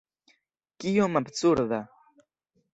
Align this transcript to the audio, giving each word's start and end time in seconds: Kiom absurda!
Kiom 0.85 1.21
absurda! 1.21 1.81